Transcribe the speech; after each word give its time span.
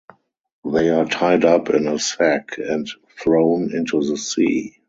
They 0.65 0.89
are 0.89 1.05
tied 1.05 1.45
up 1.45 1.69
in 1.69 1.85
a 1.87 1.99
sack 1.99 2.57
and 2.57 2.89
thrown 3.19 3.71
into 3.71 4.01
the 4.03 4.17
sea. 4.17 4.77